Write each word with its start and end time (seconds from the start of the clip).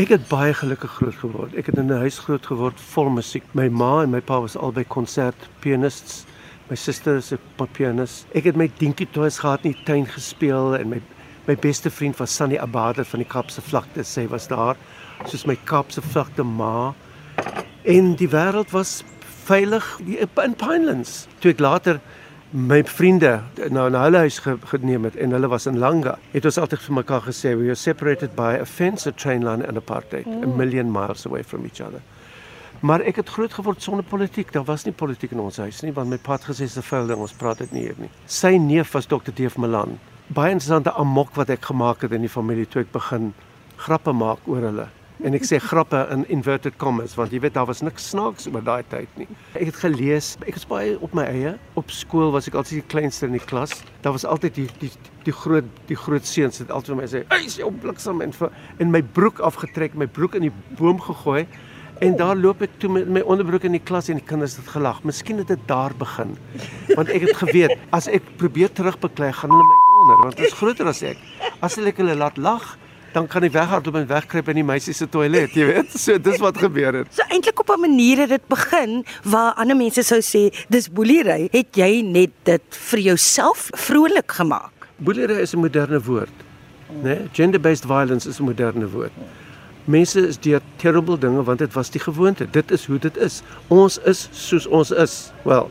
Ek 0.00 0.08
het 0.08 0.22
baie 0.30 0.54
gelukkig 0.56 0.90
groot 0.96 1.16
geword. 1.20 1.54
Ek 1.54 1.66
het 1.68 1.76
in 1.76 1.90
'n 1.92 2.00
huis 2.00 2.18
groot 2.18 2.46
geword 2.46 2.80
vol 2.80 3.10
musiek. 3.10 3.44
My 3.52 3.68
ma 3.68 4.02
en 4.02 4.10
my 4.10 4.20
pa 4.20 4.40
was 4.40 4.56
albei 4.56 4.84
konsertpianists. 4.84 6.24
My 6.70 6.76
suster 6.76 7.16
is 7.16 7.32
'n 7.32 7.38
pianis. 7.72 8.24
Ek 8.34 8.44
het 8.44 8.56
my 8.56 8.70
dinkie 8.78 9.08
toys 9.12 9.38
gehad 9.38 9.64
in 9.64 9.72
die 9.72 9.84
tuin 9.84 10.06
gespeel 10.06 10.76
en 10.76 10.88
my 10.88 11.02
my 11.46 11.56
beste 11.56 11.90
vriend 11.90 12.16
was 12.16 12.34
Sunny 12.34 12.56
Abada 12.56 13.04
van 13.04 13.18
die 13.18 13.28
Kaapse 13.28 13.60
vlakte. 13.60 14.02
Sy 14.04 14.26
was 14.28 14.48
daar 14.48 14.76
soos 15.26 15.44
my 15.44 15.58
Kaapse 15.64 16.00
vlakte 16.00 16.42
ma. 16.42 16.94
En 17.84 18.14
die 18.14 18.28
wêreld 18.28 18.70
was 18.70 19.04
veilig 19.44 20.00
in 20.06 20.54
Pinelands. 20.54 21.26
Toe 21.38 21.50
ek 21.50 21.60
later 21.60 22.00
my 22.52 22.82
vriende 22.84 23.40
nou 23.72 23.86
na 23.90 24.02
hulle 24.04 24.26
huis 24.26 24.38
ge, 24.44 24.56
geneem 24.68 25.06
het 25.08 25.16
en 25.16 25.32
hulle 25.32 25.48
was 25.48 25.66
in 25.66 25.78
Langa. 25.80 26.18
Het 26.34 26.44
ons 26.44 26.58
altyd 26.60 26.84
vir 26.84 26.94
mekaar 26.98 27.24
gesê 27.24 27.54
we 27.56 27.70
are 27.72 27.78
separated 27.78 28.34
by 28.36 28.58
a 28.60 28.66
fence, 28.68 29.08
a 29.08 29.12
train 29.12 29.44
line 29.44 29.64
and 29.64 29.80
apartheid, 29.80 30.28
mm. 30.28 30.44
a 30.44 30.46
million 30.46 30.92
miles 30.92 31.24
away 31.26 31.42
from 31.42 31.64
each 31.64 31.80
other. 31.80 32.02
Maar 32.80 33.00
ek 33.08 33.22
het 33.22 33.30
groot 33.30 33.52
geword 33.54 33.82
sonder 33.82 34.04
politiek. 34.04 34.52
Daar 34.52 34.66
was 34.68 34.84
nie 34.84 34.92
politiek 34.92 35.32
in 35.32 35.40
ons 35.40 35.56
huis 35.62 35.80
nie 35.86 35.94
want 35.96 36.10
my 36.12 36.18
pa 36.20 36.36
het 36.36 36.48
gesê 36.50 36.68
se 36.68 36.82
vuil 36.84 37.08
ding 37.08 37.24
ons 37.24 37.36
praat 37.40 37.64
dit 37.64 37.72
nie 37.72 37.86
hier 37.88 38.00
nie. 38.02 38.10
Sy 38.26 38.58
neef 38.60 38.92
was 38.92 39.08
Dr. 39.08 39.32
Deef 39.32 39.56
Malan. 39.56 39.96
Baie 40.28 40.52
interessante 40.52 40.92
amok 41.00 41.32
wat 41.40 41.52
ek 41.54 41.70
gemaak 41.72 42.04
het 42.04 42.12
in 42.12 42.26
die 42.26 42.32
familie 42.32 42.68
toe 42.68 42.84
ek 42.84 42.92
begin 42.92 43.32
grappe 43.80 44.12
maak 44.12 44.44
oor 44.44 44.68
hulle 44.68 44.90
en 45.22 45.36
ek 45.38 45.44
sê 45.46 45.58
grappe 45.62 45.98
in 46.14 46.24
inverted 46.34 46.74
commas 46.82 47.14
want 47.18 47.32
jy 47.34 47.40
weet 47.44 47.54
daar 47.54 47.68
was 47.70 47.82
niks 47.84 48.08
snaaks 48.10 48.48
oor 48.50 48.64
daai 48.66 48.82
tyd 48.90 49.10
nie. 49.20 49.28
Ek 49.54 49.70
het 49.70 49.78
gelees, 49.82 50.34
ek 50.46 50.56
was 50.58 50.66
baie 50.70 50.94
op 50.98 51.14
my 51.16 51.26
eie. 51.30 51.54
Op 51.78 51.92
skool 51.94 52.32
was 52.34 52.48
ek 52.50 52.58
altyd 52.58 52.82
die 52.82 52.90
kleinste 52.94 53.28
in 53.28 53.36
die 53.36 53.44
klas. 53.44 53.76
Daar 54.02 54.16
was 54.16 54.26
altyd 54.26 54.58
die 54.58 54.68
die 54.82 54.90
die 55.22 55.34
groot 55.34 55.68
die 55.86 55.98
groot 55.98 56.26
seuns 56.26 56.58
het 56.58 56.72
altyd 56.74 56.94
vir 56.94 56.98
my 56.98 57.08
sê, 57.10 57.24
"Ey, 57.30 57.46
jy 57.46 57.70
bliksem 57.82 58.22
en 58.22 58.32
vir 58.32 58.50
in 58.80 58.90
my 58.90 59.02
broek 59.02 59.38
afgetrek, 59.38 59.94
my 59.94 60.06
broek 60.06 60.34
in 60.34 60.42
die 60.42 60.54
boom 60.78 60.98
gegooi." 61.00 61.46
En 62.00 62.16
daar 62.16 62.36
loop 62.36 62.62
ek 62.62 62.70
toe 62.78 62.90
met 62.90 63.06
my 63.06 63.20
onderbroek 63.20 63.62
in 63.62 63.72
die 63.72 63.84
klas 63.84 64.08
en 64.08 64.18
die 64.18 64.26
kinders 64.26 64.56
het 64.56 64.66
gelag. 64.66 65.04
Miskien 65.04 65.38
het 65.38 65.46
dit 65.46 65.60
daar 65.66 65.92
begin. 65.94 66.36
Want 66.96 67.08
ek 67.08 67.20
het 67.20 67.36
geweet 67.36 67.78
as 67.90 68.08
ek 68.08 68.22
probeer 68.36 68.72
terugbeklei, 68.72 69.32
gaan 69.32 69.50
hulle 69.50 69.62
my 69.62 69.78
donder 69.86 70.24
want 70.24 70.36
dit 70.36 70.46
is 70.46 70.52
groter 70.52 70.86
as 70.86 71.02
ek. 71.02 71.18
As 71.60 71.78
ek 71.78 71.96
hulle 71.96 72.16
laat 72.16 72.36
lag, 72.36 72.76
dan 73.12 73.26
kan 73.28 73.44
ek 73.44 73.52
weghardloop 73.52 73.96
en 74.00 74.06
wegkruip 74.08 74.48
in 74.48 74.60
die 74.60 74.64
meisie 74.66 74.94
se 74.96 75.08
toilet, 75.08 75.54
jy 75.56 75.66
weet. 75.68 75.96
So 76.02 76.18
dis 76.18 76.40
wat 76.42 76.58
gebeur 76.58 77.02
het. 77.02 77.10
So 77.14 77.22
eintlik 77.28 77.60
op 77.60 77.70
'n 77.70 77.80
manier 77.80 78.24
het 78.24 78.28
dit 78.28 78.46
begin 78.48 79.04
waar 79.24 79.54
ander 79.54 79.76
mense 79.76 80.02
sou 80.02 80.20
sê 80.20 80.50
dis 80.68 80.88
boelery, 80.88 81.48
het 81.52 81.76
jy 81.76 82.02
net 82.02 82.30
dit 82.44 82.62
vir 82.70 83.00
jouself 83.00 83.68
vrolik 83.72 84.32
gemaak. 84.32 84.88
Boelery 84.96 85.40
is 85.40 85.54
'n 85.54 85.60
moderne 85.60 86.00
woord. 86.00 86.32
Né? 86.88 87.02
Nee? 87.02 87.28
Gender-based 87.32 87.84
violence 87.84 88.28
is 88.28 88.40
'n 88.40 88.44
moderne 88.44 88.88
woord. 88.88 89.12
Mense 89.84 90.28
is 90.28 90.38
deur 90.38 90.60
terrible 90.76 91.18
dinge 91.18 91.42
want 91.42 91.58
dit 91.58 91.72
was 91.72 91.90
die 91.90 92.00
gewoonte. 92.00 92.46
Dit 92.50 92.70
is 92.70 92.84
hoe 92.86 92.98
dit 92.98 93.16
is. 93.16 93.42
Ons 93.68 93.98
is 93.98 94.28
soos 94.30 94.66
ons 94.66 94.90
is. 94.90 95.32
Wel, 95.42 95.70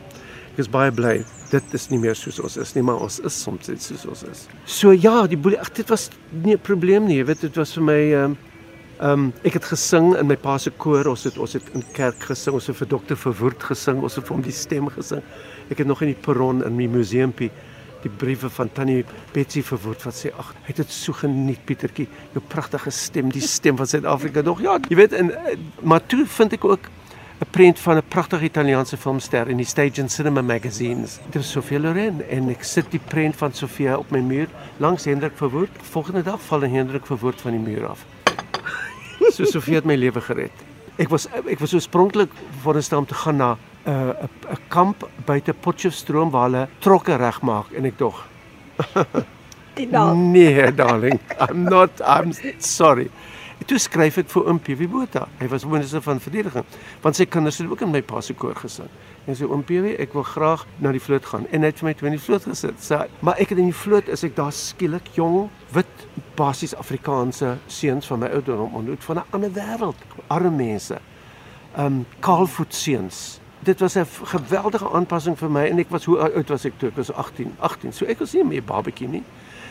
ek 0.52 0.58
is 0.64 0.68
baie 0.68 0.92
bly 0.92 1.20
dit 1.52 1.74
is 1.76 1.88
nie 1.90 2.00
meer 2.00 2.16
soos 2.16 2.40
ons 2.40 2.56
is 2.60 2.72
nie, 2.76 2.84
maar 2.86 3.02
ons 3.04 3.18
is 3.28 3.36
soms 3.44 3.68
net 3.68 3.82
soos 3.84 4.06
ons 4.08 4.24
is. 4.30 4.46
So 4.64 4.92
ja, 4.96 5.26
die 5.28 5.36
boelie, 5.36 5.60
ag 5.60 5.72
dit 5.76 5.88
was 5.92 6.08
nie 6.32 6.54
'n 6.54 6.62
probleem 6.64 7.06
nie, 7.06 7.18
jy 7.18 7.26
weet 7.28 7.40
dit 7.40 7.56
was 7.56 7.74
vir 7.74 7.84
my 7.84 8.00
ehm 8.00 8.24
um, 8.24 8.36
ehm 9.00 9.12
um, 9.12 9.32
ek 9.44 9.54
het 9.58 9.64
gesing 9.64 10.16
in 10.16 10.26
my 10.26 10.36
pa 10.36 10.58
se 10.58 10.70
koor, 10.70 11.08
ons 11.08 11.24
het 11.24 11.38
ons 11.38 11.52
het 11.52 11.62
in 11.74 11.82
kerk 11.92 12.20
gesing, 12.30 12.54
ons 12.54 12.66
het 12.66 12.76
vir 12.76 12.88
dokter 12.88 13.16
Verwoerd 13.16 13.62
gesing, 13.62 14.02
ons 14.02 14.14
het 14.14 14.24
vir 14.24 14.36
hom 14.36 14.42
die 14.42 14.52
stem 14.52 14.88
gesing. 14.88 15.22
Ek 15.70 15.78
het 15.78 15.86
nog 15.86 16.02
in 16.02 16.08
die 16.14 16.22
perron 16.22 16.64
in 16.64 16.76
my 16.76 16.86
museumpie 16.86 17.50
die 18.02 18.10
briewe 18.10 18.50
van 18.50 18.68
tannie 18.72 19.04
Betsy 19.32 19.62
Verwoerd 19.62 20.04
wat 20.04 20.14
sê 20.14 20.30
ag, 20.38 20.54
hy 20.62 20.66
het 20.66 20.76
dit 20.76 20.90
so 20.90 21.12
geniet 21.12 21.64
Pietertjie, 21.64 22.08
jou 22.32 22.42
pragtige 22.48 22.90
stem, 22.90 23.30
die 23.30 23.40
stem 23.40 23.76
van 23.76 23.86
Suid-Afrika 23.86 24.42
nog. 24.42 24.60
Ja, 24.60 24.78
jy 24.88 24.96
weet 24.96 25.12
en 25.12 25.30
eh, 25.30 25.58
maar 25.82 26.00
toe 26.06 26.26
vind 26.26 26.52
ek 26.52 26.64
ook 26.64 26.88
'n 27.42 27.50
prent 27.50 27.78
van 27.78 27.96
'n 27.96 28.02
pragtige 28.08 28.44
Italiaanse 28.44 28.96
filmster 28.96 29.48
in 29.48 29.56
die 29.56 29.66
Stage 29.66 30.00
and 30.00 30.12
Cinema 30.12 30.42
magazines. 30.42 31.18
Dit 31.30 31.42
is 31.42 31.50
Sofia 31.50 31.78
Loren 31.78 32.28
en 32.28 32.48
ek 32.48 32.62
sit 32.62 32.90
die 32.90 33.00
prent 33.00 33.36
van 33.36 33.52
Sofia 33.52 33.96
op 33.96 34.10
my 34.10 34.20
muur 34.20 34.48
langs 34.76 35.04
Hendrik 35.04 35.32
Verwoerd. 35.34 35.70
Volgende 35.90 36.22
dag 36.22 36.40
val 36.42 36.60
Hendrik 36.60 37.06
Verwoerd 37.06 37.40
van 37.40 37.50
die 37.50 37.60
muur 37.60 37.86
af. 37.86 38.04
So 39.34 39.44
Sofia 39.44 39.74
het 39.74 39.84
my 39.84 39.94
lewe 39.94 40.20
gered. 40.20 40.52
Ek 40.96 41.08
was 41.08 41.26
ek 41.46 41.58
was 41.58 41.74
oorspronklik 41.74 42.30
voorgestel 42.62 42.98
om 42.98 43.06
te 43.06 43.14
gaan 43.14 43.36
na 43.36 43.56
'n 43.86 43.90
uh, 43.90 44.22
'n 44.50 44.58
kamp 44.68 45.08
buite 45.24 45.52
Potchefstroom 45.52 46.30
waar 46.30 46.50
hulle 46.50 46.68
trokke 46.78 47.16
regmaak 47.16 47.72
en 47.72 47.84
ek 47.84 47.98
dog 47.98 48.28
Nee, 50.14 50.74
darling. 50.74 51.20
I'm 51.38 51.64
not 51.64 51.90
I'm 52.04 52.32
sorry. 52.58 53.10
En 53.62 53.68
toe 53.70 53.78
skryf 53.78 54.16
ek 54.18 54.30
vir 54.32 54.48
oom 54.50 54.58
PW 54.58 54.86
Botha. 54.90 55.20
Hy 55.38 55.46
was 55.52 55.62
minister 55.70 56.02
van 56.02 56.18
verdediging. 56.18 56.64
Want 57.04 57.14
sy 57.14 57.28
kinders 57.30 57.60
het 57.60 57.68
ook 57.70 57.84
in 57.86 57.92
my 57.92 58.00
pa 58.02 58.18
se 58.18 58.34
koor 58.34 58.56
gesing. 58.58 58.88
En 59.30 59.36
sê 59.38 59.46
oom 59.46 59.60
PW, 59.62 59.92
ek 60.02 60.16
wil 60.18 60.24
graag 60.26 60.64
na 60.82 60.90
die 60.90 61.02
vloot 61.02 61.28
gaan. 61.30 61.44
En 61.54 61.62
hy 61.62 61.70
het 61.70 61.78
vir 61.78 61.86
my 61.86 61.92
toe 61.94 62.08
in 62.10 62.16
die 62.16 62.24
vloot 62.24 62.48
gesit. 62.50 62.80
Sê, 62.82 62.98
maar 63.22 63.38
ek 63.38 63.52
het 63.54 63.60
in 63.62 63.68
die 63.70 63.76
vloot 63.84 64.10
is 64.10 64.26
ek 64.26 64.34
daar 64.34 64.50
skielik 64.56 65.12
jong, 65.14 65.44
wit, 65.76 66.02
basies 66.34 66.74
Afrikaanse 66.74 67.52
seuns 67.70 68.10
van 68.10 68.24
my 68.24 68.32
ouderdom 68.34 68.74
ontmoet 68.80 69.06
van 69.06 69.22
'n 69.22 69.38
ander 69.38 69.54
wêreld. 69.54 70.02
Arme 70.26 70.50
mense. 70.50 70.98
Um 71.78 72.04
kaalvoet 72.18 72.74
seuns. 72.74 73.38
Dit 73.62 73.78
was 73.78 73.94
'n 73.94 74.06
geweldige 74.34 74.90
aanpassing 74.90 75.38
vir 75.38 75.50
my 75.50 75.68
en 75.68 75.78
ek 75.78 75.90
was 75.90 76.04
hoe 76.04 76.18
oud 76.18 76.48
was 76.48 76.64
ek 76.64 76.78
toe? 76.78 76.88
Ek 76.88 76.96
was 76.96 77.12
18, 77.12 77.54
18. 77.60 77.92
So 77.92 78.06
ek 78.06 78.18
was 78.18 78.32
nie 78.32 78.44
meer 78.44 78.62
babatjie 78.62 79.08
nie. 79.08 79.22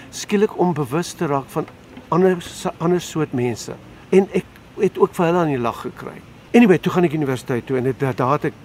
Skielik 0.09 0.57
onbewus 0.57 1.13
te 1.13 1.25
raak 1.25 1.49
van 1.49 1.67
ander 2.11 2.37
ander 2.77 3.01
soort 3.01 3.33
mense. 3.33 3.75
En 4.09 4.27
ek 4.35 4.45
het 4.81 4.99
ook 4.99 5.15
vir 5.15 5.25
hulle 5.25 5.37
aan 5.45 5.53
die 5.53 5.61
lag 5.61 5.81
gekry. 5.81 6.19
Anyway, 6.51 6.77
toe 6.77 6.91
gaan 6.91 7.07
ek 7.07 7.15
universiteit 7.15 7.65
toe 7.65 7.77
en 7.79 7.87
dit 7.87 7.99
daar 7.99 8.35
het 8.35 8.51
ek 8.51 8.59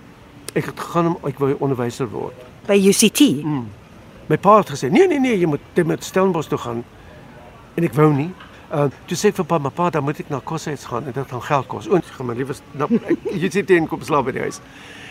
ek 0.56 0.70
het 0.72 0.80
gegaan 0.80 1.06
om 1.12 1.28
ek 1.28 1.38
wou 1.38 1.52
onderwyser 1.60 2.08
word 2.10 2.46
by 2.66 2.76
UCT. 2.88 3.20
Mm. 3.44 3.66
My 4.26 4.36
pa 4.36 4.56
het 4.58 4.70
gesê, 4.70 4.90
"Nee, 4.90 5.06
nee, 5.06 5.20
nee, 5.20 5.38
jy 5.38 5.46
moet 5.46 5.60
dit 5.74 5.86
met 5.86 6.04
Stellenbosch 6.04 6.48
toe 6.48 6.58
gaan." 6.58 6.84
En 7.74 7.84
ek 7.84 7.94
wou 7.94 8.12
nie. 8.12 8.34
Uh, 8.72 8.84
toe 9.06 9.16
sê 9.16 9.28
ek 9.28 9.34
vir 9.34 9.44
pa, 9.44 9.58
"Maar 9.58 9.70
pa, 9.70 9.90
dan 9.90 10.02
moet 10.02 10.18
ek 10.18 10.28
na 10.28 10.40
Koshuis 10.44 10.84
gaan 10.84 11.04
en 11.04 11.12
dit 11.12 11.26
gaan 11.28 11.42
geld 11.42 11.66
kos." 11.66 11.88
Ons 11.88 12.06
gaan 12.06 12.26
maar 12.26 12.36
liewer 12.36 12.56
na 12.70 12.86
UCT 13.24 13.70
en 13.78 13.86
kom 13.86 14.02
slaap 14.02 14.24
by 14.24 14.32
die 14.32 14.40
huis. 14.40 14.60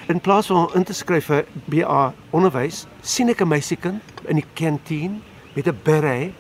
In 0.08 0.20
plaas 0.20 0.48
van 0.48 0.70
in 0.74 0.84
te 0.84 0.94
skryf 0.94 1.26
vir 1.26 1.46
BA 1.66 2.14
onderwys, 2.30 2.86
sien 3.02 3.30
ek 3.30 3.42
'n 3.42 3.48
meisiekind 3.48 4.02
in 4.28 4.36
die 4.36 4.46
kantien 4.54 5.22
met 5.54 5.68
'n 5.68 5.80
beret 5.84 6.34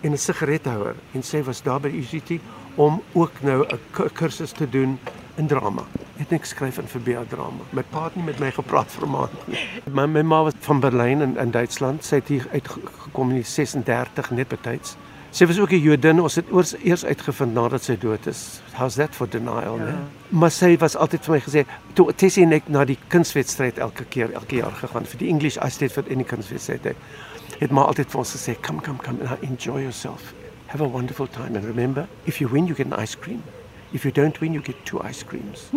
en 0.00 0.12
'n 0.12 0.18
sigarethouer 0.18 0.94
en 1.12 1.22
sê 1.22 1.44
was 1.44 1.62
daar 1.62 1.80
by 1.80 1.88
UCT 1.88 2.40
om 2.76 3.02
ook 3.12 3.32
nou 3.40 3.66
'n 3.66 4.12
kursus 4.12 4.52
te 4.52 4.68
doen 4.68 4.98
in 5.36 5.46
drama. 5.46 5.82
Het 6.16 6.32
ek 6.32 6.44
skryf 6.44 6.78
in 6.78 6.88
vir 6.88 7.00
BA 7.00 7.24
drama. 7.28 7.64
My 7.70 7.82
pa 7.82 8.04
het 8.04 8.16
nie 8.16 8.24
met 8.24 8.38
my 8.40 8.50
gepraat 8.50 8.90
vir 8.90 9.06
'n 9.06 9.10
maand 9.10 9.46
nie. 9.46 9.58
My 9.90 10.06
my 10.06 10.22
ma 10.22 10.42
was 10.42 10.54
van 10.60 10.80
Berlyn 10.80 11.20
in 11.20 11.36
in 11.36 11.50
Duitsland. 11.50 12.04
Sy 12.04 12.14
het 12.14 12.28
hier 12.28 12.46
uitgekom 12.52 13.30
in 13.30 13.44
36 13.44 14.30
net 14.30 14.48
betyds. 14.48 14.96
Sy 15.30 15.46
was 15.46 15.58
ook 15.58 15.72
'n 15.72 15.80
Jodin. 15.80 16.20
Ons 16.20 16.34
het 16.34 16.46
oors 16.50 16.74
eers 16.82 17.04
uitgevind 17.04 17.52
nadat 17.54 17.82
sy 17.82 17.96
dood 17.98 18.26
is. 18.26 18.60
How's 18.72 18.94
that 18.94 19.14
for 19.14 19.28
denial, 19.28 19.76
ja. 19.78 19.84
né? 19.84 19.94
Maar 20.28 20.50
sy 20.50 20.76
was 20.76 20.96
altyd 20.96 21.24
vir 21.24 21.34
my 21.34 21.40
gesê, 21.40 21.66
toe 21.92 22.14
Tessie 22.14 22.42
en 22.42 22.52
ek 22.52 22.68
na 22.68 22.84
die 22.84 22.98
kunswedstryd 23.08 23.78
elke 23.78 24.04
keer 24.04 24.32
elke 24.32 24.56
jaar 24.56 24.72
gegaan 24.72 25.04
vir 25.04 25.18
die 25.18 25.28
English 25.28 25.58
State 25.68 25.92
vir 25.92 26.04
any 26.10 26.24
kunswedstryd 26.24 26.96
het 27.58 27.70
maar 27.70 27.84
altyd 27.84 28.10
vir 28.10 28.18
ons 28.18 28.32
gesê 28.36 28.54
come 28.60 28.80
come 28.80 28.98
come 28.98 29.22
and 29.24 29.42
enjoy 29.42 29.80
yourself. 29.80 30.34
Have 30.66 30.84
a 30.84 30.88
wonderful 30.88 31.26
time. 31.26 31.56
And 31.56 31.64
remember 31.64 32.06
if 32.24 32.40
you 32.40 32.48
win 32.48 32.66
you 32.66 32.74
get 32.74 32.86
an 32.86 32.98
ice 33.02 33.14
cream. 33.14 33.42
If 33.92 34.04
you 34.04 34.12
don't 34.12 34.40
win 34.40 34.52
you 34.52 34.62
get 34.62 34.84
two 34.84 35.00
ice 35.02 35.22
creams. 35.22 35.70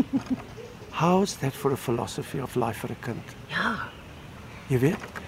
How's 0.92 1.38
that 1.38 1.54
for 1.54 1.72
a 1.72 1.78
philosophy 1.78 2.40
of 2.40 2.56
life 2.56 2.78
for 2.78 2.92
a 2.92 2.98
kind 3.02 3.24
ja. 3.50 3.90
Jy 4.70 4.80
weet 4.80 5.22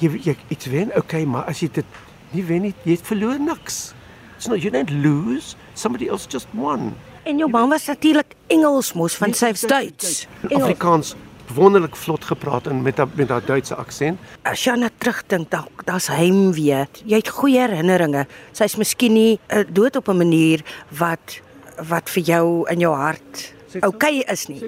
jy 0.00 0.10
jy 0.24 0.36
iets 0.48 0.66
wen 0.72 0.92
okay 0.96 1.24
maar 1.24 1.48
as 1.50 1.62
jy 1.62 1.70
dit 1.80 1.98
nie 2.32 2.44
wen 2.44 2.68
nie 2.68 2.74
jy 2.84 2.98
het 2.98 3.06
verloor 3.06 3.40
niks. 3.40 3.94
It's 4.36 4.48
not 4.48 4.62
you 4.64 4.70
don't 4.70 4.90
lose. 4.90 5.56
Somebody 5.74 6.08
else 6.08 6.26
just 6.26 6.48
won. 6.52 6.94
En 7.22 7.38
jou 7.38 7.50
man 7.50 7.68
was 7.68 7.86
natuurlik 7.86 8.34
Engels 8.48 8.92
mos 8.92 9.16
van 9.20 9.34
sy 9.36 9.52
Duits. 9.52 10.26
Afrikaans 10.48 11.14
wonderlik 11.54 11.96
vlot 11.96 12.24
gepraat 12.24 12.66
en 12.66 12.82
met 12.82 12.96
met 13.14 13.28
daai 13.28 13.42
Duitse 13.46 13.74
aksent. 13.74 14.18
As 14.42 14.64
jy 14.64 14.76
net 14.78 14.92
terugdink, 14.98 15.50
dan 15.50 15.68
daar's 15.84 16.08
heimwee. 16.08 16.86
Jy 17.04 17.16
het 17.16 17.28
goeie 17.28 17.60
herinneringe. 17.60 18.26
Sy's 18.52 18.76
miskien 18.76 19.12
nie 19.12 19.38
uh, 19.48 19.64
dood 19.68 19.96
op 19.96 20.08
'n 20.08 20.16
manier 20.16 20.64
wat 20.88 21.40
wat 21.88 22.10
vir 22.10 22.22
jou 22.22 22.68
in 22.68 22.80
jou 22.80 22.94
hart 22.94 23.54
okay 23.78 24.24
is 24.32 24.46
nie. 24.48 24.60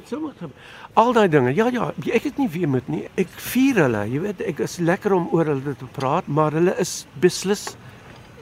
Al 0.94 1.12
daai 1.12 1.28
dinge. 1.28 1.54
Ja 1.56 1.68
ja, 1.72 1.90
ek 2.12 2.28
het 2.28 2.38
nie 2.38 2.48
weer 2.52 2.68
met 2.68 2.88
nie. 2.92 3.06
Ek 3.18 3.30
vier 3.52 3.82
hulle. 3.86 4.04
Jy 4.10 4.22
weet, 4.26 4.42
ek 4.52 4.62
is 4.66 4.78
lekker 4.82 5.14
om 5.16 5.28
oor 5.32 5.48
hulle 5.54 5.74
te 5.78 5.88
praat, 5.96 6.28
maar 6.28 6.54
hulle 6.56 6.74
is 6.82 7.02
beslis 7.22 7.72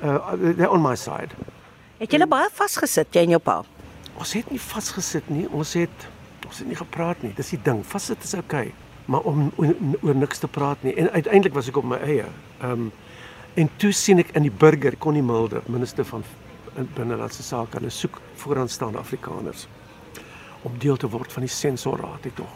uh 0.04 0.70
on 0.70 0.82
my 0.82 0.96
side. 0.96 1.36
Het 2.00 2.16
jy 2.16 2.26
baie 2.28 2.48
vasgesit 2.56 3.14
jy 3.14 3.26
en 3.28 3.36
jou 3.36 3.42
pa? 3.44 3.60
Ons 4.20 4.32
het 4.36 4.48
nie 4.52 4.60
vasgesit 4.60 5.28
nie. 5.32 5.46
Ons 5.52 5.76
het 5.78 6.08
ons 6.50 6.58
het 6.58 6.68
nie 6.70 6.78
gepraat 6.78 7.22
nie. 7.22 7.32
Dis 7.38 7.52
die 7.54 7.60
ding. 7.62 7.84
Vassit 7.86 8.24
is 8.26 8.34
okay, 8.34 8.72
maar 9.10 9.26
om 9.28 9.48
oor 9.58 10.18
niks 10.18 10.42
te 10.42 10.50
praat 10.50 10.82
nie. 10.86 10.94
En 10.98 11.10
uiteindelik 11.14 11.54
was 11.54 11.70
ek 11.70 11.78
op 11.80 11.88
my 11.94 12.00
eie. 12.02 12.26
Ehm 12.60 12.88
um, 12.88 12.90
en 13.58 13.66
toe 13.82 13.90
sien 13.92 14.22
ek 14.22 14.28
in 14.38 14.44
die 14.46 14.52
burger 14.54 14.94
Connie 15.02 15.24
Mulder, 15.26 15.64
minister 15.66 16.06
van 16.06 16.22
in 16.78 16.86
binnelandse 16.94 17.42
sake. 17.42 17.80
Hulle 17.80 17.90
soek 17.90 18.20
vooraanstaande 18.38 19.00
Afrikaners 19.02 19.66
om 20.62 20.76
deel 20.78 20.96
te 20.96 21.10
word 21.10 21.32
van 21.34 21.44
die 21.44 21.50
sensorraad 21.50 22.28
ek 22.30 22.36
tog. 22.38 22.52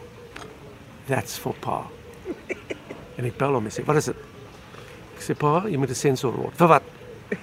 That's 1.11 1.39
for 1.39 1.57
pa. 1.61 1.83
En 3.19 3.27
ek 3.29 3.37
bel 3.39 3.55
hom 3.55 3.67
en 3.69 3.75
sê, 3.75 3.85
"Wat 3.87 3.99
is 4.01 4.09
dit?" 4.11 4.23
Ek 5.15 5.23
sê, 5.23 5.35
"Pa, 5.39 5.69
jy 5.69 5.77
moet 5.79 5.91
'n 5.91 5.95
sensor 5.95 6.33
word." 6.33 6.57
"Vir 6.59 6.69
wat?" 6.69 6.83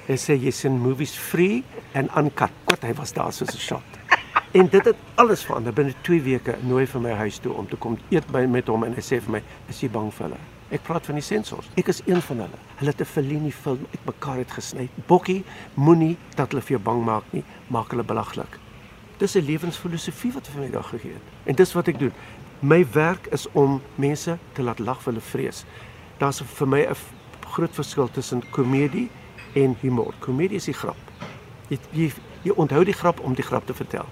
Hy 0.08 0.18
sê, 0.20 0.36
"Jy 0.36 0.52
sien 0.52 0.80
movies 0.80 1.16
free 1.16 1.64
and 1.94 2.10
uncut." 2.18 2.52
Wat 2.66 2.82
hy 2.84 2.94
was 2.94 3.14
daar 3.14 3.32
soos 3.32 3.56
'n 3.56 3.60
shot. 3.60 4.01
En 4.52 4.68
dit 4.70 4.86
het 4.86 4.96
alles 5.16 5.44
verander 5.44 5.74
binne 5.74 5.94
2 6.02 6.22
weke 6.22 6.58
nooi 6.68 6.84
vir 6.88 7.02
my 7.02 7.12
huis 7.22 7.38
toe 7.40 7.54
om 7.56 7.68
te 7.72 7.78
kom 7.80 7.94
eet 8.12 8.26
by 8.36 8.42
met 8.52 8.68
hom 8.68 8.84
en 8.84 8.92
hy 8.98 9.00
sê 9.02 9.22
vir 9.24 9.32
my, 9.32 9.42
"Is 9.72 9.80
jy 9.80 9.90
bang 9.90 10.12
vir 10.14 10.26
hulle?" 10.26 10.40
Ek 10.70 10.84
praat 10.84 11.06
van 11.06 11.16
die 11.16 11.24
sensors. 11.24 11.70
Ek 11.78 11.88
is 11.88 12.02
een 12.06 12.22
van 12.22 12.38
hulle. 12.38 12.60
Hulle 12.76 12.92
het 12.92 13.02
'n 13.02 13.06
Fellini 13.06 13.52
film 13.52 13.88
uitmekaar 13.94 14.38
het 14.38 14.52
gesny. 14.52 14.90
Bokkie, 15.08 15.44
moenie 15.74 16.18
dat 16.36 16.52
hulle 16.52 16.62
vir 16.62 16.78
jou 16.78 16.80
bang 16.80 17.06
maak 17.06 17.24
nie, 17.30 17.44
maak 17.68 17.90
hulle 17.92 18.04
belaglik. 18.04 18.60
Dis 19.18 19.36
'n 19.36 19.46
lewensfilosofie 19.46 20.32
wat 20.34 20.48
vir 20.48 20.62
my 20.62 20.70
daag 20.70 20.90
gegee 20.90 21.14
het. 21.14 21.22
En 21.44 21.56
dis 21.56 21.74
wat 21.74 21.88
ek 21.88 22.00
doen. 22.00 22.14
My 22.60 22.86
werk 22.92 23.28
is 23.28 23.48
om 23.52 23.82
mense 23.96 24.38
te 24.54 24.64
laat 24.64 24.80
lag 24.80 25.02
vir 25.02 25.14
hulle 25.14 25.26
vrees. 25.26 25.66
Daar's 26.18 26.42
vir 26.42 26.68
my 26.68 26.82
'n 26.82 26.96
groot 27.48 27.74
verskil 27.74 28.10
tussen 28.12 28.44
komedie 28.50 29.10
en 29.54 29.78
humor. 29.82 30.14
Komedie 30.20 30.56
is 30.58 30.66
die 30.66 30.74
grap. 30.74 30.98
Jy, 31.68 32.12
jy 32.42 32.52
onthou 32.56 32.84
die 32.84 32.94
grap 32.94 33.20
om 33.20 33.34
die 33.34 33.44
grap 33.44 33.66
te 33.66 33.74
vertel. 33.74 34.06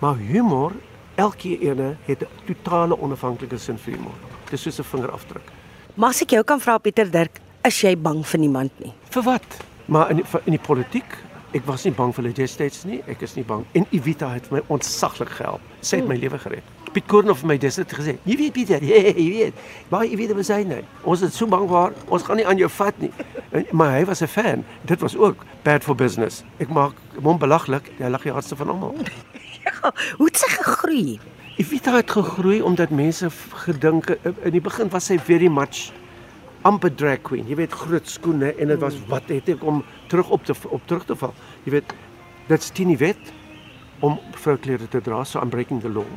Maar 0.00 0.16
humor, 0.16 0.72
elke 1.14 1.58
ene 1.58 1.96
het 2.04 2.20
'n 2.22 2.28
totale 2.44 3.00
onafhanklike 3.00 3.58
sin 3.58 3.78
vir 3.78 3.94
humor. 3.94 4.14
Dis 4.50 4.62
soos 4.62 4.78
'n 4.78 4.84
vingerafdruk. 4.84 5.52
Maar 5.94 6.08
as 6.08 6.22
ek 6.22 6.30
jou 6.30 6.44
kan 6.44 6.60
vra 6.60 6.78
Pieter 6.78 7.10
Dirk, 7.10 7.40
is 7.64 7.80
jy 7.80 7.98
bang 7.98 8.26
vir 8.26 8.40
niemand 8.40 8.70
nie? 8.78 8.92
Vir 9.10 9.22
wat? 9.22 9.56
Maar 9.84 10.10
in 10.10 10.16
die, 10.16 10.24
in 10.44 10.52
die 10.52 10.58
politiek, 10.66 11.18
ek 11.52 11.66
was 11.66 11.84
nie 11.84 11.92
bang 11.92 12.14
vir 12.14 12.24
hulle 12.24 12.34
destyds 12.34 12.84
nie. 12.84 13.02
Ek 13.06 13.20
is 13.20 13.34
nie 13.34 13.44
bang. 13.44 13.64
En 13.72 13.86
Evita 13.90 14.28
het 14.32 14.50
my 14.50 14.62
ontsaglik 14.66 15.28
gehelp. 15.28 15.60
Sy 15.80 15.96
het 15.96 16.08
my 16.08 16.16
lewe 16.16 16.38
gered. 16.38 16.62
Piet 16.92 17.06
Koornhof 17.06 17.38
vir 17.38 17.48
my 17.48 17.58
dis 17.58 17.76
het 17.76 17.92
gesê. 17.92 18.16
Jy 18.24 18.36
weet 18.36 18.52
Pieter, 18.52 18.82
jy, 18.82 19.14
jy 19.24 19.28
weet. 19.30 19.54
Maar 19.88 20.04
jy 20.04 20.16
weet 20.16 20.32
wat 20.32 20.46
sy 20.46 20.62
nou. 20.62 20.82
Ons 21.04 21.22
is 21.22 21.36
so 21.36 21.46
bang 21.46 21.68
vir 21.68 21.92
ons 22.08 22.22
gaan 22.22 22.36
nie 22.36 22.46
aan 22.46 22.58
jou 22.58 22.68
vat 22.68 22.98
nie. 22.98 23.12
En, 23.50 23.64
maar 23.72 23.96
hy 23.98 24.04
was 24.04 24.22
'n 24.22 24.26
fan. 24.26 24.64
Dit 24.86 25.00
was 25.00 25.16
ook 25.16 25.44
bad 25.62 25.82
for 25.82 25.94
business. 25.94 26.44
Ek 26.58 26.68
maak 26.68 26.92
hom 27.22 27.38
belaglik. 27.38 27.90
Hy 27.98 28.08
lag 28.08 28.22
die 28.22 28.32
hardste 28.32 28.56
van 28.56 28.68
almal. 28.68 28.94
Hoe 30.18 30.26
het 30.26 30.36
sy 30.40 30.48
gegroei? 30.52 31.18
Evita 31.60 31.94
het 31.96 32.10
gegroei 32.10 32.60
omdat 32.64 32.90
mense 32.90 33.30
gedink 33.64 34.10
in 34.24 34.54
die 34.54 34.62
begin 34.64 34.88
was 34.92 35.10
sy 35.10 35.18
very 35.18 35.48
much 35.48 35.90
amper 36.68 36.92
drag 36.92 37.22
queen. 37.24 37.48
Jy 37.48 37.56
weet 37.62 37.76
groot 37.82 38.08
skoene 38.08 38.52
en 38.56 38.72
dit 38.72 38.80
was 38.80 38.96
wat 39.08 39.28
het 39.32 39.48
ek 39.48 39.64
om 39.64 39.82
terug 40.12 40.30
op 40.30 40.44
te 40.44 40.56
op 40.68 40.86
terug 40.88 41.06
te 41.08 41.16
val. 41.16 41.34
Jy 41.64 41.76
weet 41.78 41.94
dit's 42.48 42.72
tien 42.76 42.92
wet 43.00 43.32
om 44.04 44.18
vrouklere 44.40 44.88
te 44.88 45.00
dra 45.04 45.24
so 45.24 45.40
I'm 45.40 45.52
breaking 45.52 45.80
the 45.84 45.92
law. 45.92 46.08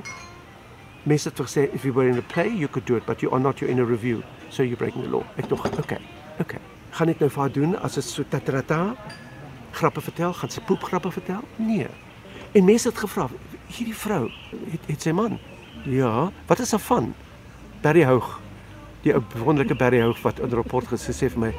Mense 1.04 1.30
het 1.30 1.40
gesê 1.40 1.68
if 1.74 1.84
you 1.84 1.94
were 1.96 2.08
in 2.10 2.18
a 2.18 2.26
play 2.34 2.50
you 2.50 2.68
could 2.68 2.88
do 2.88 2.96
it 2.96 3.06
but 3.06 3.22
you 3.22 3.32
are 3.32 3.42
not 3.42 3.60
you're 3.60 3.72
in 3.72 3.80
a 3.80 3.88
review 3.88 4.24
so 4.50 4.64
you're 4.64 4.80
breaking 4.80 5.04
the 5.04 5.12
law. 5.12 5.24
Ek 5.38 5.50
dink 5.50 5.66
okay. 5.80 6.00
Okay. 6.42 6.60
Gaan 6.94 7.10
ek 7.10 7.20
nou 7.24 7.30
vir 7.30 7.42
haar 7.42 7.54
doen 7.54 7.76
as 7.82 7.96
dit 8.00 8.06
so 8.06 8.24
tatrata 8.30 8.96
grappe 9.74 10.02
vertel, 10.06 10.34
gaan 10.38 10.52
sy 10.54 10.62
poep 10.68 10.84
grappe 10.86 11.12
vertel? 11.12 11.42
Nee. 11.58 11.88
En 12.54 12.66
mense 12.66 12.88
het 12.88 12.98
gevra, 12.98 13.28
hierdie 13.78 13.96
vrou 13.96 14.30
het 14.72 14.88
het 14.88 15.02
sy 15.02 15.12
man. 15.12 15.40
Ja, 15.90 16.32
wat 16.48 16.60
is 16.60 16.72
haar 16.72 16.80
van? 16.80 17.14
Barry 17.82 18.04
Houg. 18.08 18.40
Die 19.04 19.14
ou 19.14 19.22
wonderlike 19.44 19.76
Barry 19.76 20.02
Houg 20.02 20.22
wat 20.24 20.40
in 20.40 20.50
'n 20.50 20.56
rapport 20.56 20.88
gesê 20.88 21.30
vir 21.30 21.40
my, 21.40 21.54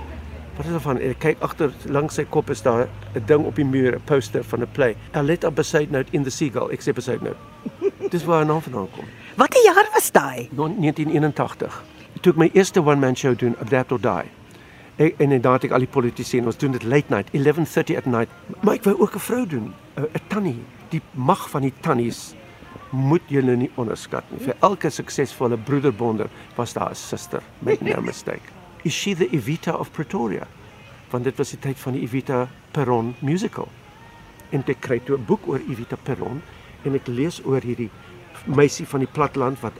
wat 0.56 0.66
is 0.66 0.72
haar 0.72 0.80
van? 0.80 0.98
Ek 0.98 1.18
kyk 1.18 1.42
agter 1.42 1.72
langs 1.86 2.14
sy 2.14 2.24
kop 2.24 2.50
is 2.50 2.62
daar 2.62 2.88
'n 3.14 3.24
ding 3.26 3.44
op 3.44 3.56
die 3.56 3.64
muur, 3.64 3.94
'n 3.94 4.00
poster 4.04 4.44
van 4.44 4.60
'n 4.60 4.72
play. 4.72 4.96
Aletta 5.12 5.50
beside 5.50 5.90
note 5.90 6.12
in 6.12 6.22
the 6.22 6.30
seagull. 6.30 6.70
Ek 6.70 6.80
sê 6.80 6.92
beside 6.92 7.22
note. 7.22 7.36
Dis 8.10 8.24
waar 8.24 8.36
haar 8.36 8.46
naam 8.46 8.62
vandaan 8.62 8.88
kom. 8.90 9.04
Watter 9.36 9.64
jaar 9.64 9.88
was 9.92 10.10
daai? 10.12 10.48
1981. 10.54 11.84
Toe 12.20 12.32
ek 12.32 12.38
my 12.38 12.50
eerste 12.52 12.80
one 12.80 13.00
man 13.00 13.16
show 13.16 13.34
doen, 13.38 13.56
Adapt 13.60 13.92
or 13.92 14.00
Die. 14.00 14.30
Ek, 14.96 15.14
en 15.18 15.32
inderdaad 15.32 15.64
ek 15.64 15.70
al 15.70 15.78
die 15.78 15.90
politici 15.90 16.38
en 16.38 16.46
ons 16.46 16.56
doen 16.56 16.70
dit 16.70 16.82
late 16.82 17.10
night, 17.10 17.28
11:30 17.32 17.96
at 17.96 18.06
night. 18.06 18.30
Maar 18.62 18.74
ek 18.74 18.84
wou 18.84 19.00
ook 19.00 19.14
'n 19.14 19.18
vrou 19.18 19.46
doen, 19.46 19.74
'n 19.98 20.20
tannie. 20.28 20.62
Die 20.94 21.02
mag 21.18 21.48
van 21.50 21.66
die 21.66 21.74
tannies 21.82 22.34
moet 22.94 23.26
julle 23.32 23.56
nie 23.58 23.70
onderskat 23.80 24.28
nie. 24.30 24.42
Vir 24.44 24.54
elke 24.62 24.90
suksesvolle 24.94 25.58
broederbonder 25.58 26.30
was 26.56 26.74
daar 26.76 26.90
'n 26.90 26.94
suster, 26.94 27.42
make 27.58 27.82
no 27.84 28.00
mistake. 28.00 28.46
Is 28.88 28.92
she 28.92 29.14
the 29.14 29.28
Evita 29.32 29.72
of 29.72 29.90
Pretoria? 29.90 30.46
Want 31.10 31.24
dit 31.24 31.36
was 31.36 31.50
die 31.50 31.58
tyd 31.58 31.78
van 31.78 31.92
die 31.92 32.02
Evita 32.02 32.48
Perron 32.70 33.14
musical. 33.18 33.68
En 34.50 34.62
ek 34.66 34.80
kry 34.80 35.00
toe 35.00 35.16
'n 35.18 35.24
boek 35.24 35.48
oor 35.48 35.60
Evita 35.68 35.96
Perron 35.96 36.42
en 36.84 36.94
ek 36.94 37.06
lees 37.06 37.40
oor 37.44 37.60
hierdie 37.60 37.90
meisie 38.46 38.86
van 38.86 39.00
die 39.00 39.12
platteland 39.12 39.60
wat 39.60 39.72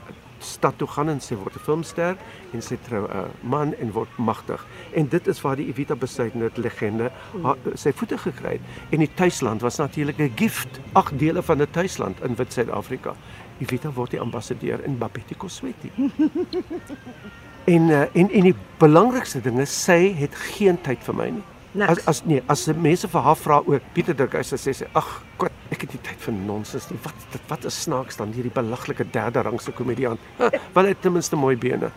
stad 0.45 0.77
toe 0.77 0.87
gaan 0.87 1.09
en 1.09 1.21
sy 1.21 1.35
word 1.35 1.55
'n 1.55 1.65
filmster 1.65 2.17
en 2.53 2.61
sy 2.61 2.77
trou 2.87 3.05
'n 3.07 3.31
man 3.41 3.73
en 3.75 3.91
word 3.91 4.09
magtig. 4.17 4.65
En 4.93 5.07
dit 5.07 5.27
is 5.27 5.41
waar 5.41 5.55
die 5.55 5.67
Evita 5.67 5.95
Besuidnout 5.95 6.57
legende 6.57 7.11
haar, 7.43 7.57
sy 7.73 7.91
voete 7.91 8.17
gekry 8.17 8.51
het. 8.51 8.61
En 8.89 8.99
die 8.99 9.13
tuisland 9.13 9.61
was 9.61 9.77
natuurlik 9.77 10.17
'n 10.19 10.31
gift, 10.35 10.79
agt 10.93 11.19
dele 11.19 11.43
van 11.43 11.61
'n 11.61 11.71
tuisland 11.71 12.23
in 12.23 12.35
Wit 12.35 12.53
Suid-Afrika. 12.53 13.15
Evita 13.59 13.91
word 13.91 14.11
die 14.11 14.19
ambassadeur 14.19 14.83
in 14.83 14.97
Bapeti 14.97 15.35
Kosweti. 15.35 15.91
en 17.75 17.89
uh, 17.89 18.01
en 18.01 18.31
en 18.31 18.41
die 18.41 18.55
belangrikste 18.77 19.41
ding 19.41 19.59
is 19.59 19.83
sy 19.83 20.13
het 20.13 20.35
geen 20.35 20.81
tyd 20.81 21.03
vir 21.03 21.15
my 21.15 21.29
nie. 21.29 21.43
Niks. 21.75 21.89
As 21.91 22.07
as 22.07 22.19
nee, 22.23 22.41
as 22.47 22.67
mense 22.71 23.07
vir 23.11 23.23
haar 23.25 23.35
vra 23.35 23.57
oor 23.67 23.81
Pieter 23.93 24.15
Dirk, 24.15 24.37
sy 24.47 24.55
sê 24.55 24.71
sy 24.77 24.85
ag, 24.95 25.09
God, 25.41 25.55
ek 25.75 25.81
het 25.83 25.95
nie 25.95 25.99
tyd 26.07 26.21
vir 26.23 26.35
nonsens 26.37 26.87
nie. 26.87 26.99
Wat 27.03 27.25
dit 27.33 27.49
wat 27.51 27.67
is 27.67 27.79
snaaks 27.83 28.19
dan 28.21 28.31
hierdie 28.35 28.53
belaglike 28.55 29.03
derde 29.11 29.43
rangse 29.43 29.73
komediant. 29.75 30.21
Wel 30.39 30.87
hy 30.87 30.93
het 30.93 31.01
ten 31.03 31.15
minste 31.17 31.35
mooi 31.39 31.57
bene. 31.59 31.91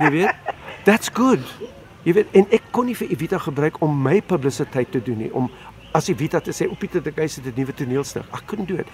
Jy 0.00 0.10
weet? 0.16 0.50
That's 0.88 1.12
good. 1.14 1.46
Jy 2.02 2.16
weet 2.18 2.34
en 2.40 2.50
ek 2.58 2.66
kon 2.74 2.90
nie 2.90 2.98
vir 2.98 3.14
Evita 3.14 3.38
gebruik 3.44 3.78
om 3.86 3.94
my 4.02 4.16
publisiteit 4.26 4.90
te 4.90 5.04
doen 5.04 5.22
nie, 5.28 5.30
om 5.30 5.46
as 5.94 6.10
Evita 6.10 6.42
te 6.42 6.50
sê 6.56 6.66
op 6.66 6.82
Pieter 6.82 7.04
Dirk 7.04 7.22
het 7.22 7.38
'n 7.38 7.54
nuwe 7.54 7.72
toneelstuk. 7.78 8.26
Ek 8.34 8.46
kon 8.50 8.66
doen 8.66 8.82
dit. 8.82 8.90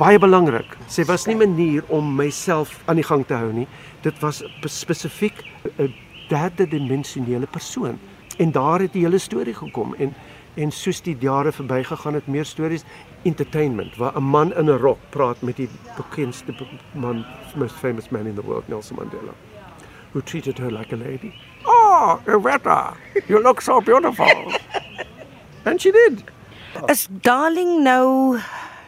Baie 0.00 0.18
belangrik. 0.18 0.76
Sy 0.88 1.04
was 1.04 1.26
nie 1.26 1.36
'n 1.36 1.44
manier 1.44 1.84
om 1.88 2.16
myself 2.16 2.80
aan 2.86 2.96
die 2.96 3.04
gang 3.04 3.26
te 3.26 3.34
hou 3.34 3.52
nie. 3.52 3.68
Dit 4.00 4.18
was 4.20 4.42
spesifiek 4.64 5.44
'n 5.78 5.92
derde 6.28 6.66
dimensionele 6.66 7.46
persoon 7.46 7.98
en 8.36 8.52
daar 8.52 8.80
het 8.80 8.92
die 8.92 9.02
hele 9.02 9.18
storie 9.18 9.54
gekom 9.54 9.94
en 9.98 10.14
en 10.56 10.70
soos 10.72 11.02
die 11.04 11.16
jare 11.20 11.52
verbygegaan 11.52 12.14
het 12.16 12.26
meer 12.32 12.44
stories 12.48 12.84
entertainment 13.28 13.96
waar 13.96 14.16
'n 14.16 14.22
man 14.22 14.54
in 14.54 14.70
'n 14.70 14.78
rok 14.78 14.98
praat 15.10 15.42
met 15.42 15.56
die 15.56 15.68
bekendste 15.96 16.54
man 16.92 17.24
most 17.54 17.74
famous 17.74 18.08
man 18.08 18.26
in 18.26 18.34
the 18.34 18.42
world 18.42 18.68
Nelson 18.68 18.96
Mandela 18.96 19.34
who 20.12 20.20
treated 20.20 20.58
her 20.58 20.70
like 20.70 20.94
a 20.94 20.96
lady 20.96 21.32
oh 21.64 22.18
Evetta 22.26 22.94
you 23.26 23.42
look 23.42 23.60
so 23.60 23.80
beautiful 23.80 24.52
and 25.66 25.80
she 25.80 25.90
did 25.90 26.24
Is 26.88 27.08
darling 27.22 27.82
nou 27.82 28.36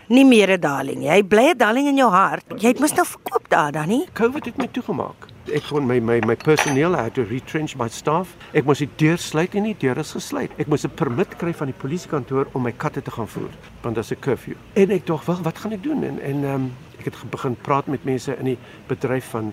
nie 0.07 0.25
meer 0.25 0.50
'n 0.50 0.61
darling 0.61 0.99
nie. 0.99 1.09
Hy 1.09 1.23
bly 1.23 1.50
'n 1.50 1.57
darling 1.57 1.87
in 1.88 1.97
jou 1.97 2.11
hart. 2.11 2.45
Jy 2.57 2.69
het 2.69 2.81
mos 2.81 2.93
nou 2.93 3.07
verkoop 3.07 3.49
daar 3.49 3.73
dan 3.73 3.88
nie? 3.88 4.05
COVID 4.12 4.45
het 4.45 4.57
my 4.57 4.69
toegemaak 4.69 5.38
ek 5.55 5.69
kon 5.69 5.87
my 5.87 5.99
my 6.00 6.19
my 6.26 6.35
personeel 6.37 6.97
I 6.97 7.05
had 7.09 7.14
to 7.14 7.25
retrench 7.25 7.76
my 7.76 7.88
staff. 7.88 8.35
Ek 8.52 8.67
moes 8.69 8.83
die 8.83 8.90
deur 9.00 9.19
sluit 9.21 9.55
en 9.59 9.69
die 9.69 9.76
deur 9.78 9.99
is 10.00 10.12
gesluit. 10.17 10.52
Ek 10.59 10.69
moes 10.69 10.85
'n 10.85 10.95
permit 10.95 11.37
kry 11.37 11.52
van 11.52 11.71
die 11.71 11.78
polisiekantoor 11.78 12.49
om 12.52 12.62
my 12.62 12.73
katte 12.73 13.02
te 13.02 13.11
gaan 13.11 13.28
voer 13.28 13.50
want 13.83 13.97
daar's 13.97 14.12
'n 14.12 14.21
curfew. 14.21 14.55
En 14.75 14.90
ek 14.90 15.07
dink, 15.07 15.23
"Wel, 15.25 15.43
wat 15.43 15.59
gaan 15.59 15.73
ek 15.73 15.83
doen?" 15.83 16.02
En 16.05 16.21
en 16.21 16.45
ehm 16.45 16.55
um, 16.55 16.73
ek 16.99 17.05
het 17.05 17.31
begin 17.31 17.57
praat 17.62 17.87
met 17.87 18.05
mense 18.05 18.37
in 18.38 18.45
die 18.45 18.59
bedryf 18.87 19.31
van 19.31 19.52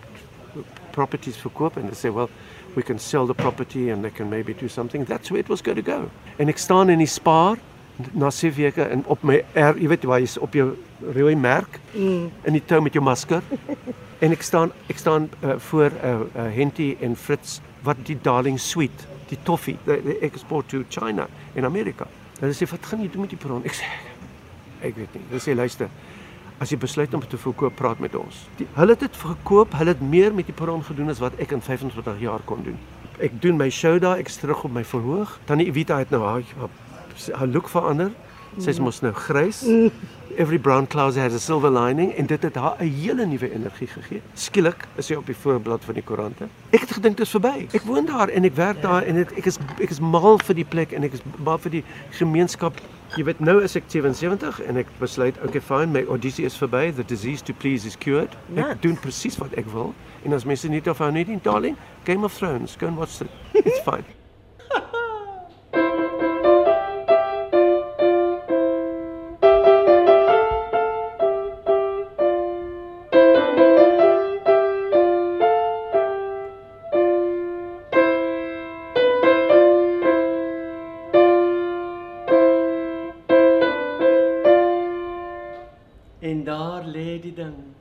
properties 0.91 1.37
verkoop 1.37 1.77
en 1.77 1.81
hulle 1.81 1.95
sê, 1.95 2.13
"Well, 2.13 2.29
we 2.73 2.81
can 2.81 2.99
sell 2.99 3.25
the 3.25 3.33
property 3.33 3.91
and 3.91 4.01
they 4.01 4.11
can 4.11 4.29
maybe 4.29 4.53
do 4.53 4.67
something." 4.67 5.05
That's 5.05 5.29
where 5.29 5.41
it 5.43 5.47
was 5.47 5.61
going 5.61 5.83
to 5.83 5.91
go. 5.91 6.09
En 6.37 6.47
ek 6.47 6.57
staan 6.57 6.89
in 6.89 6.97
die 6.97 7.07
spaar 7.07 7.57
na 8.11 8.29
se 8.29 8.51
weke 8.51 8.83
en 8.83 9.03
op 9.05 9.23
my 9.23 9.43
er, 9.53 9.77
jy 9.79 9.87
weet 9.87 10.03
waar 10.03 10.19
jy's 10.19 10.37
op 10.37 10.53
jou 10.53 10.73
rooi 11.15 11.35
merk 11.35 11.79
mm. 11.93 12.31
in 12.43 12.57
die 12.57 12.63
tou 12.65 12.81
met 12.81 12.93
jou 12.93 13.03
masker. 13.03 13.43
En 14.19 14.35
ek 14.35 14.43
staan 14.45 14.71
ek 14.91 14.99
staan 15.01 15.29
uh, 15.41 15.55
voor 15.69 15.91
uh, 15.91 16.13
uh, 16.19 16.47
Henty 16.55 16.95
en 17.03 17.15
Fritz 17.15 17.59
wat 17.85 17.99
die 18.07 18.17
Darling 18.21 18.59
Sweet, 18.59 19.05
die 19.29 19.37
toffee, 19.43 19.77
die 19.85 20.17
export 20.25 20.69
to 20.69 20.83
China 20.89 21.27
en 21.53 21.65
Amerika. 21.65 22.07
Hulle 22.39 22.55
sê 22.55 22.67
wat 22.69 22.85
gaan 22.85 23.03
jy 23.03 23.09
doen 23.13 23.25
met 23.25 23.33
die 23.35 23.39
perron? 23.39 23.63
Ek 23.67 23.77
sê 23.77 23.89
ek 24.85 24.97
weet 24.97 25.13
nie. 25.15 25.23
Hulle 25.29 25.41
sê 25.41 25.55
luister, 25.55 25.89
as 26.61 26.71
jy 26.71 26.79
besluit 26.79 27.13
om 27.13 27.23
te 27.23 27.39
verkoop, 27.39 27.75
praat 27.77 28.01
met 28.03 28.15
ons. 28.17 28.41
Die, 28.59 28.67
hulle 28.77 28.95
het 28.95 29.05
dit 29.05 29.21
verkoop, 29.21 29.75
hulle 29.79 29.95
het 29.95 30.03
meer 30.03 30.35
met 30.35 30.49
die 30.49 30.55
perron 30.55 30.83
gedoen 30.85 31.11
as 31.13 31.21
wat 31.23 31.37
ek 31.41 31.55
in 31.55 31.63
25 31.63 32.21
jaar 32.23 32.43
kon 32.49 32.63
doen. 32.65 32.77
Ek 33.23 33.37
doen 33.41 33.57
my 33.59 33.69
show 33.71 33.95
daar, 34.01 34.19
ek 34.19 34.31
terug 34.33 34.65
op 34.67 34.73
my 34.75 34.83
verhoog. 34.87 35.37
Tannie 35.49 35.69
Evita 35.71 36.01
het 36.01 36.11
nou 36.11 36.23
haar 36.25 36.43
haar 37.31 37.47
look 37.47 37.69
verander. 37.71 38.11
Sy's 38.57 38.79
mos 38.79 39.01
nou 39.01 39.11
grys. 39.13 39.63
Every 40.37 40.57
brown 40.59 40.87
cloud 40.87 41.15
has 41.15 41.33
a 41.33 41.39
silver 41.39 41.71
lining 41.71 42.13
en 42.15 42.25
dit 42.25 42.41
het 42.43 42.55
haar 42.55 42.75
'n 42.79 42.91
hele 42.91 43.25
nuwe 43.25 43.53
energie 43.53 43.87
gegee. 43.87 44.21
Skielik 44.33 44.87
is 44.95 45.05
sy 45.05 45.13
op 45.15 45.25
die 45.25 45.35
voorblad 45.35 45.83
van 45.85 45.93
die 45.93 46.03
koerante. 46.03 46.47
Ek 46.71 46.79
het 46.79 46.91
gedink 46.91 47.17
dit 47.17 47.25
is 47.25 47.31
verby. 47.31 47.67
Ek 47.71 47.81
woon 47.81 48.05
daar 48.05 48.29
en 48.29 48.43
ek 48.43 48.55
werk 48.55 48.81
daar 48.81 49.03
en 49.03 49.15
het, 49.15 49.31
ek 49.31 49.45
is 49.45 49.57
ek 49.79 49.89
is 49.89 49.99
mal 49.99 50.37
vir 50.37 50.55
die 50.55 50.65
plek 50.65 50.91
en 50.91 51.03
ek 51.03 51.13
is 51.13 51.21
mal 51.37 51.57
vir 51.57 51.71
die 51.71 51.83
gemeenskap 52.09 52.73
Jy 53.15 53.23
weet 53.23 53.39
nou 53.39 53.61
is 53.63 53.77
ek 53.79 53.85
77 53.87 54.57
en 54.65 54.79
ek 54.81 54.89
besluit 54.99 55.37
okay 55.45 55.61
fine 55.63 55.93
my 55.93 56.01
audisie 56.11 56.43
is 56.49 56.57
verby 56.59 56.89
the 56.97 57.05
disease 57.07 57.45
to 57.45 57.53
please 57.53 57.87
is 57.87 57.95
cured. 57.95 58.35
Ek 58.57 58.81
doen 58.83 58.97
presies 58.99 59.37
wat 59.39 59.55
ek 59.61 59.69
wil 59.71 59.93
en 60.25 60.33
as 60.33 60.43
mense 60.43 60.67
nie 60.67 60.81
daarvan 60.83 61.13
nie, 61.15 61.23
nie 61.29 61.39
darling, 61.45 61.79
Game 62.03 62.25
of 62.25 62.35
Thrones, 62.35 62.75
go 62.75 62.87
and 62.91 62.97
watch 62.97 63.21
it. 63.21 63.29
It's 63.53 63.79
fine. 63.85 64.14
En 87.37 87.74